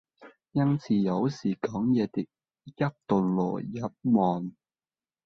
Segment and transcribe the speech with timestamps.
[0.53, 2.27] 因此有時講義的
[2.63, 2.73] 一
[3.05, 3.79] 段落已
[4.11, 4.51] 完，